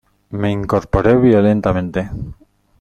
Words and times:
me 0.31 0.49
incorporé 0.51 1.13
violentamente: 1.15 2.09